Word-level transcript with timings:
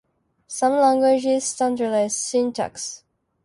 Some 0.47 0.73
languages 0.77 1.43
standardize 1.43 2.17
syntax. 2.17 3.03